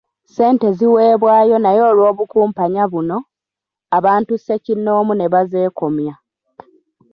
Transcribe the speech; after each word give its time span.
Ssente 0.25 0.67
ziweebwayo 0.77 1.55
naye 1.63 1.81
olw’obukumpanya 1.91 2.83
buno, 2.91 3.17
abantu 3.97 4.31
ssekinnoomu 4.37 5.13
ne 5.15 5.27
bazeekomya. 5.33 6.13